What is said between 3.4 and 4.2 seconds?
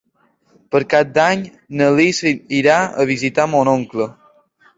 mon oncle.